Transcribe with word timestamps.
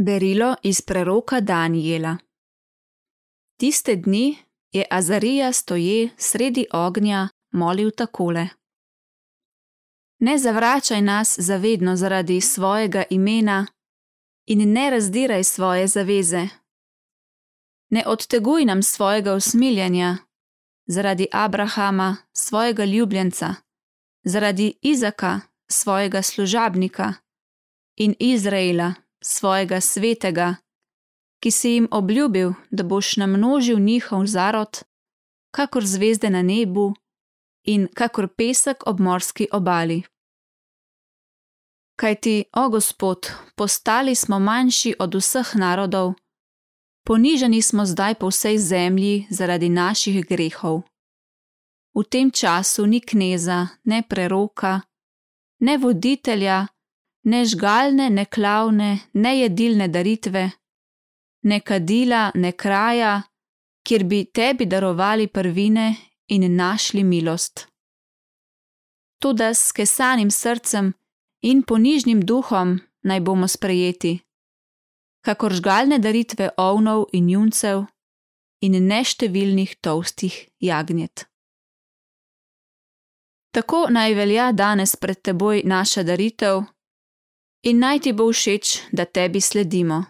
Berilo 0.00 0.54
iz 0.62 0.80
preroka 0.80 1.40
Danijela. 1.40 2.16
Tiste 3.56 3.96
dni 3.96 4.36
je 4.72 4.86
Azarija 4.90 5.52
stoje 5.52 6.08
sredi 6.16 6.66
ognja 6.72 7.28
molil 7.50 7.90
takole: 7.90 8.48
Ne 10.18 10.38
zavračaj 10.38 11.02
nas 11.02 11.38
zavedno 11.38 11.96
zaradi 11.96 12.40
svojega 12.40 13.04
imena 13.10 13.66
in 14.46 14.72
ne 14.72 14.90
razdiraj 14.90 15.44
svoje 15.44 15.86
zaveze. 15.86 16.48
Ne 17.90 18.04
odteguj 18.06 18.64
nam 18.64 18.82
svojega 18.82 19.34
usmiljanja 19.34 20.16
zaradi 20.86 21.26
Abrahama, 21.32 22.16
svojega 22.32 22.84
ljubljenca, 22.84 23.54
zaradi 24.24 24.78
Izaka, 24.82 25.40
svojega 25.68 26.22
služabnika 26.22 27.14
in 27.96 28.14
Izraela 28.18 28.94
svojega 29.22 29.80
svetega, 29.80 30.56
ki 31.42 31.50
si 31.50 31.70
jim 31.70 31.88
obljubil, 31.90 32.52
da 32.70 32.82
boš 32.82 33.16
namnožil 33.16 33.78
njihov 33.78 34.26
zarod, 34.26 34.82
kakor 35.50 35.86
zvezde 35.86 36.30
na 36.30 36.42
nebu 36.42 36.94
in 37.64 37.88
kakor 37.94 38.28
pesek 38.28 38.86
ob 38.86 39.00
morski 39.00 39.48
obali. 39.52 40.02
Kaj 41.98 42.14
ti, 42.14 42.44
o 42.56 42.68
Gospod, 42.68 43.26
postali 43.56 44.14
smo 44.14 44.38
manjši 44.38 44.94
od 44.98 45.14
vseh 45.14 45.54
narodov, 45.54 46.14
ponižani 47.06 47.62
smo 47.62 47.86
zdaj 47.86 48.14
po 48.14 48.28
vsej 48.28 48.58
zemlji 48.58 49.26
zaradi 49.30 49.68
naših 49.68 50.26
grehov. 50.28 50.82
V 51.94 52.04
tem 52.04 52.30
času 52.30 52.86
ni 52.86 53.00
kneza, 53.00 53.66
ne 53.84 54.02
preroka, 54.08 54.80
ne 55.60 55.78
voditelja, 55.78 56.66
ne 57.30 57.44
žgalne, 57.44 58.10
ne 58.10 58.24
klavne, 58.24 58.90
ne 59.12 59.32
jedilne 59.38 59.88
daritve, 59.88 60.44
ne 61.42 61.60
kadila, 61.60 62.30
ne 62.34 62.52
kraja, 62.52 63.22
kjer 63.86 64.04
bi 64.04 64.24
tebi 64.24 64.66
darovali 64.66 65.28
prvine 65.28 65.88
in 66.28 66.56
našli 66.56 67.04
milost. 67.04 67.66
Tudi 69.20 69.50
s 69.54 69.72
kesanim 69.72 70.30
srcem 70.30 70.92
in 71.42 71.62
ponižnim 71.62 72.20
duhom 72.30 72.78
naj 73.08 73.20
bomo 73.20 73.48
sprejeti, 73.48 74.18
kakor 75.26 75.52
žgalne 75.52 75.98
daritve 75.98 76.50
ovnov 76.56 77.08
in 77.12 77.28
juncev 77.28 77.84
in 78.60 78.78
neštevilnih 78.88 79.76
tolstih 79.80 80.34
jagnjet. 80.60 81.26
Tako 83.54 83.86
naj 83.90 84.14
velja 84.14 84.52
danes 84.52 84.96
pred 84.96 85.22
teboj 85.22 85.62
naša 85.64 86.02
daritev, 86.02 86.62
in 87.62 87.78
naj 87.78 87.98
ti 88.00 88.12
bo 88.12 88.32
všeč, 88.32 88.80
da 88.92 89.04
tebi 89.04 89.40
sledimo. 89.40 90.04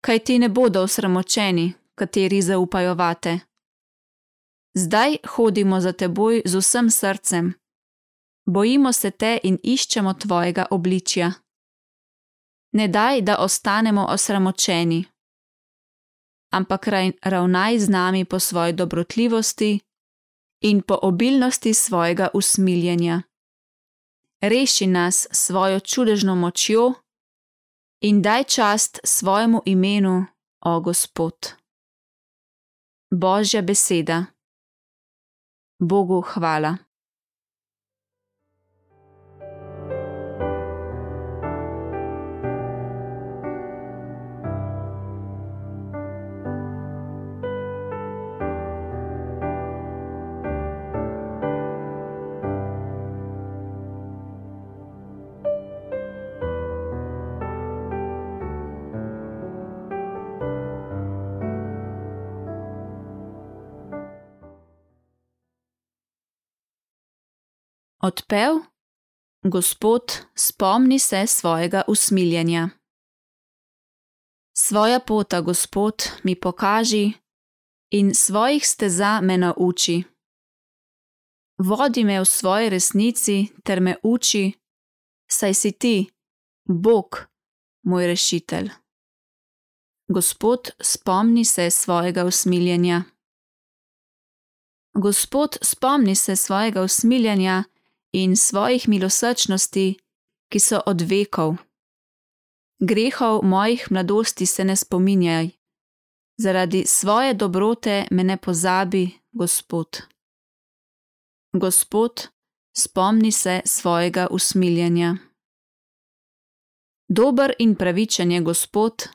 Kaj 0.00 0.18
ti 0.18 0.38
ne 0.38 0.48
bodo 0.48 0.82
osramočeni, 0.82 1.72
kateri 1.94 2.42
zaupajo 2.42 2.94
vate. 2.94 3.38
Zdaj 4.74 5.16
hodimo 5.28 5.80
za 5.80 5.92
teboj 5.92 6.42
z 6.44 6.56
vsem 6.56 6.90
srcem, 6.90 7.52
bojimo 8.46 8.92
se 8.92 9.10
te 9.10 9.38
in 9.42 9.58
iščemo 9.62 10.14
tvojega 10.14 10.66
obličja. 10.70 11.32
Ne 12.72 12.88
daj, 12.88 13.20
da 13.20 13.36
ostanemo 13.36 14.06
osramočeni, 14.08 15.04
ampak 16.52 16.88
ravnaj 17.22 17.78
z 17.78 17.88
nami 17.88 18.24
po 18.24 18.38
svoji 18.38 18.72
dobrotljivosti 18.72 19.80
in 20.60 20.82
po 20.82 20.98
obilnosti 21.02 21.74
svojega 21.74 22.28
usmiljenja 22.34 23.22
reši 24.42 24.86
nas 24.86 25.26
svojo 25.30 25.80
čudežno 25.80 26.34
močjo 26.34 26.92
in 28.00 28.22
daj 28.22 28.44
čast 28.44 29.00
svojemu 29.04 29.62
imenu, 29.64 30.26
o 30.60 30.80
Gospod. 30.80 31.34
Božja 33.10 33.62
beseda. 33.62 34.24
Bogu 35.78 36.20
hvala. 36.20 36.76
Odpev, 68.04 68.58
Gospod, 69.44 70.02
spomni 70.34 70.98
se 70.98 71.26
svojega 71.26 71.82
usmiljenja. 71.88 72.68
Svoja 74.56 75.00
pota, 75.00 75.40
Gospod, 75.40 75.94
mi 76.22 76.40
pokaži 76.40 77.12
in 77.90 78.14
svojih 78.14 78.68
steza 78.68 79.20
me 79.20 79.38
nauči. 79.38 80.02
Vodi 81.58 82.04
me 82.04 82.20
v 82.20 82.24
svoji 82.24 82.68
resnici 82.68 83.48
ter 83.64 83.80
me 83.80 83.96
uči, 84.02 84.52
saj 85.30 85.54
si 85.54 85.72
ti, 85.72 86.10
Bog, 86.64 87.26
moj 87.82 88.06
rešitelj. 88.06 88.70
Gospod, 90.08 90.70
spomni 90.80 91.44
se 91.44 91.70
svojega 91.70 92.24
usmiljenja. 92.24 93.02
Gospod, 94.94 95.58
spomni 95.62 96.14
se 96.14 96.36
svojega 96.36 96.82
usmiljenja 96.82 97.64
in 98.12 98.36
svojih 98.36 98.88
milosrčnosti, 98.88 99.96
ki 100.52 100.60
so 100.60 100.80
od 100.86 101.00
vekov. 101.00 101.56
Grehov 102.80 103.44
mojih 103.44 103.86
mladosti 103.90 104.46
se 104.46 104.64
ne 104.64 104.76
spominjaj, 104.76 105.50
zaradi 106.36 106.84
svoje 106.86 107.34
dobrote 107.34 108.06
me 108.10 108.24
ne 108.24 108.36
pozabi, 108.36 109.10
Gospod. 109.32 110.02
Gospod, 111.52 112.28
spomni 112.76 113.32
se 113.32 113.60
svojega 113.64 114.26
usmiljenja. 114.30 115.16
Dober 117.08 117.52
in 117.58 117.74
pravičen 117.74 118.32
je 118.32 118.40
Gospod, 118.40 119.08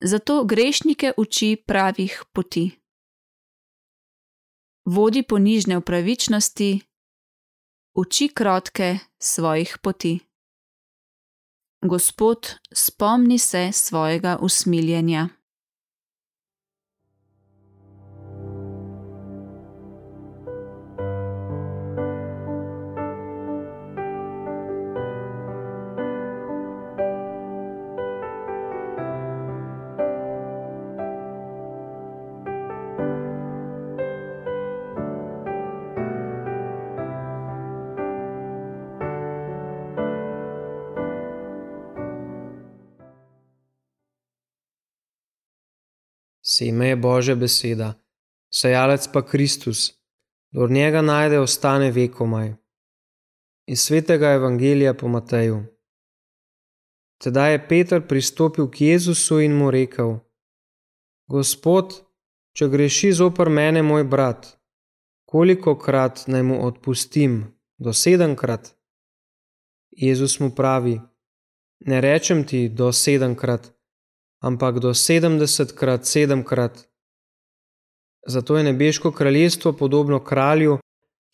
zato 0.00 0.44
grešnike 0.44 1.12
uči 1.16 1.62
pravih 1.66 2.22
poti. 2.32 2.70
Vodi 4.84 5.22
ponižne 5.22 5.76
v 5.76 5.80
pravičnosti, 5.80 6.80
uči 7.98 8.28
krotke 8.28 8.98
svojih 9.18 9.78
poti. 9.82 10.18
Gospod, 11.82 12.54
spomni 12.72 13.38
se 13.38 13.70
svojega 13.72 14.38
usmiljenja. 14.40 15.28
Seme 46.58 46.88
je 46.88 46.96
Božja 46.96 47.34
beseda, 47.38 47.94
sejalec 48.50 49.06
pa 49.12 49.22
Kristus, 49.22 49.92
do 50.50 50.66
njega 50.66 51.02
najde 51.02 51.38
ostane 51.38 51.90
vekomaj. 51.90 52.54
Iz 53.66 53.80
svetega 53.80 54.32
evangelija 54.32 54.94
po 54.94 55.08
Mateju. 55.08 55.62
Tedaj 57.22 57.52
je 57.52 57.68
Peter 57.68 58.02
pristopil 58.08 58.70
k 58.70 58.80
Jezusu 58.80 59.40
in 59.40 59.54
mu 59.54 59.70
rekel: 59.70 60.18
Gospod, 61.30 61.94
če 62.52 62.68
greši 62.68 63.12
zopr 63.12 63.48
mene 63.48 63.82
moj 63.82 64.04
brat, 64.04 64.58
koliko 65.30 65.78
krat 65.78 66.24
naj 66.26 66.42
mu 66.42 66.66
odpustim, 66.66 67.54
do 67.78 67.92
sedemkrat? 67.92 68.74
Jezus 69.90 70.40
mu 70.40 70.50
pravi: 70.50 71.00
Ne 71.86 72.00
rečem 72.00 72.44
ti 72.44 72.68
do 72.68 72.92
sedemkrat 72.92 73.77
ampak 74.40 74.78
do 74.78 74.94
sedemdesetkrat 74.94 76.06
sedemkrat. 76.06 76.88
Zato 78.26 78.56
je 78.56 78.64
nebeško 78.64 79.12
kraljestvo 79.12 79.72
podobno 79.72 80.24
kralju, 80.24 80.78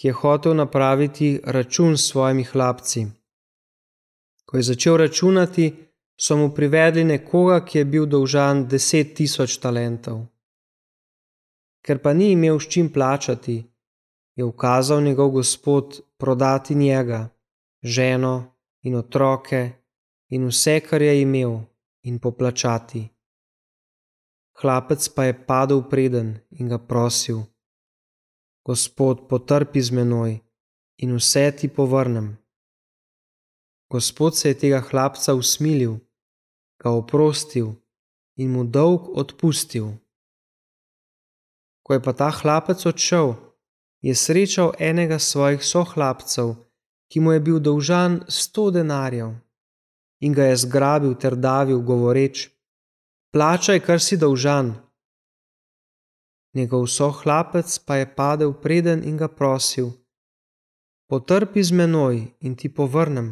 ki 0.00 0.08
je 0.08 0.12
hotel 0.12 0.54
napraviti 0.54 1.40
račun 1.44 1.96
s 1.96 2.08
svojimi 2.08 2.44
hlapci. 2.44 3.06
Ko 4.44 4.56
je 4.56 4.62
začel 4.62 4.96
računati, 4.96 5.74
so 6.20 6.36
mu 6.36 6.54
privedli 6.54 7.04
nekoga, 7.04 7.64
ki 7.64 7.78
je 7.78 7.84
bil 7.84 8.06
dolžan 8.06 8.66
deset 8.68 9.14
tisoč 9.16 9.58
talentov. 9.58 10.26
Ker 11.84 11.98
pa 11.98 12.12
ni 12.12 12.32
imel 12.32 12.60
s 12.60 12.68
čim 12.68 12.92
plačati, 12.92 13.64
je 14.36 14.44
ukazal 14.44 15.02
njegov 15.02 15.30
gospod 15.30 16.00
prodati 16.16 16.74
njega, 16.74 17.28
ženo 17.82 18.54
in 18.82 18.96
otroke 18.96 19.70
in 20.28 20.46
vse, 20.46 20.80
kar 20.80 21.02
je 21.02 21.20
imel, 21.22 21.58
in 22.04 22.18
poplačati. 22.18 23.08
Hlapec 24.60 25.08
pa 25.14 25.24
je 25.24 25.34
padel 25.46 25.82
preden 25.90 26.38
in 26.50 26.68
ga 26.68 26.78
prosil: 26.78 27.42
Gospod, 28.64 29.28
potrpi 29.28 29.80
z 29.82 29.90
menoj 29.90 30.40
in 31.02 31.16
vse 31.16 31.50
ti 31.58 31.68
povrnem. 31.68 32.36
Gospod 33.90 34.36
se 34.36 34.48
je 34.48 34.58
tega 34.58 34.80
hlapca 34.80 35.34
usmilil, 35.34 35.98
ga 36.80 36.90
oprostil 36.90 37.74
in 38.36 38.50
mu 38.50 38.64
dolg 38.64 39.10
odpustil. 39.14 39.92
Ko 41.84 41.92
je 41.94 42.00
pa 42.02 42.12
ta 42.12 42.30
hlapec 42.30 42.80
odšel, 42.86 43.36
je 44.00 44.14
srečal 44.14 44.72
enega 44.78 45.18
svojih 45.18 45.62
sohlapcev, 45.64 46.56
ki 47.12 47.20
mu 47.20 47.32
je 47.32 47.40
bil 47.40 47.58
dolžan 47.60 48.24
sto 48.28 48.70
denarjev, 48.70 49.36
in 50.24 50.32
ga 50.32 50.44
je 50.50 50.56
zgrabil 50.56 51.14
ter 51.20 51.36
davil, 51.36 51.80
govoreč: 51.80 52.48
Plačaj, 53.32 53.80
kar 53.86 54.00
si 54.00 54.16
dolžan. 54.16 54.72
Njegov 56.56 56.86
sohlapec 56.86 57.68
pa 57.86 57.96
je 58.00 58.06
padel 58.16 58.52
preden 58.62 59.02
in 59.04 59.16
ga 59.16 59.28
prosil: 59.28 59.90
Potrpi 61.10 61.62
z 61.62 61.72
menoj 61.72 62.16
in 62.40 62.56
ti 62.56 62.68
povrnem. 62.68 63.28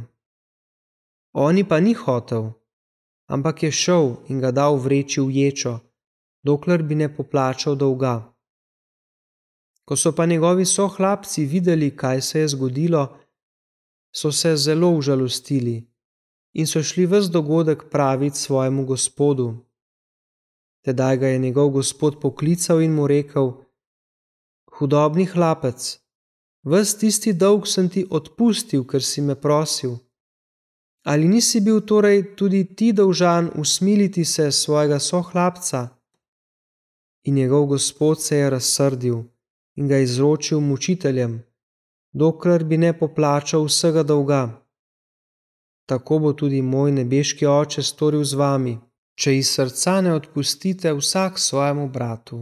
Oni 1.32 1.64
pa 1.64 1.80
ni 1.80 1.94
hotel, 1.94 2.52
ampak 3.34 3.62
je 3.62 3.70
šel 3.82 4.06
in 4.28 4.42
ga 4.42 4.50
dal 4.50 4.76
vreči 4.76 5.20
v 5.20 5.30
ječo, 5.38 5.80
dokler 6.44 6.82
bi 6.82 6.94
ne 6.94 7.08
poplačal 7.08 7.74
dolga. 7.76 8.16
Ko 9.86 9.96
so 9.96 10.12
pa 10.12 10.26
njegovi 10.26 10.66
sohlapci 10.66 11.46
videli, 11.46 11.96
kaj 11.96 12.20
se 12.20 12.38
je 12.40 12.48
zgodilo, 12.48 13.04
so 14.12 14.32
se 14.32 14.56
zelo 14.56 14.90
užalostili 14.90 15.91
in 16.52 16.66
so 16.66 16.82
šli 16.82 17.06
ves 17.06 17.30
dogodek 17.30 17.90
praviti 17.90 18.38
svojemu 18.38 18.84
gospodu. 18.84 19.54
Tedaj 20.84 21.16
ga 21.16 21.26
je 21.26 21.38
njegov 21.38 21.68
gospod 21.70 22.20
poklical 22.20 22.82
in 22.82 22.94
mu 22.94 23.06
rekel: 23.06 23.52
Hudobni 24.78 25.24
hlapec, 25.24 25.98
ves 26.62 26.98
tisti 26.98 27.32
dolg 27.32 27.66
sem 27.66 27.88
ti 27.88 28.06
odpustil, 28.10 28.84
ker 28.84 29.02
si 29.02 29.20
me 29.20 29.34
prosil. 29.34 29.96
Ali 31.04 31.28
nisi 31.28 31.60
bil 31.60 31.80
torej 31.80 32.36
tudi 32.36 32.64
ti 32.76 32.92
dolžan 32.92 33.50
usmiliti 33.58 34.24
se 34.24 34.50
svojega 34.52 34.98
sohlapca? 34.98 35.88
In 37.24 37.34
njegov 37.34 37.66
gospod 37.66 38.22
se 38.22 38.36
je 38.36 38.50
razsrdil 38.50 39.22
in 39.76 39.88
ga 39.88 39.98
izročil 39.98 40.60
mučiteljem, 40.60 41.42
dokler 42.12 42.64
bi 42.64 42.76
ne 42.76 42.98
poplačal 42.98 43.64
vsega 43.64 44.02
dolga. 44.02 44.61
Tako 45.92 46.18
bo 46.18 46.32
tudi 46.32 46.62
moj 46.62 46.92
nebeški 46.92 47.46
oče 47.46 47.82
storil 47.84 48.22
z 48.24 48.38
vami, 48.40 48.78
če 49.20 49.34
iz 49.36 49.50
srca 49.52 50.00
ne 50.00 50.14
odpustite 50.16 50.92
vsak 50.96 51.38
svojemu 51.38 51.88
bratu. 51.88 52.38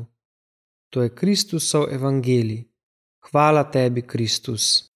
To 0.94 1.02
je 1.02 1.14
Kristusov 1.14 1.88
evangelij. 1.90 2.60
Hvala 3.30 3.64
tebi, 3.64 4.06
Kristus. 4.06 4.89